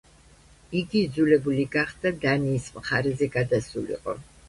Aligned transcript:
იგი 0.79 1.03
იძულებული 1.09 1.67
გახდა 1.77 2.15
დანიის 2.25 2.73
მხარეზე 2.81 3.33
გადასულიყო. 3.41 4.23